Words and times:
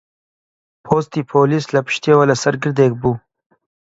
پۆستی 0.85 1.21
پۆلیس 1.29 1.65
لە 1.75 1.81
پشتیەوە 1.85 2.23
لەسەر 2.31 2.55
گردێک 2.63 2.93
بوو 3.01 3.15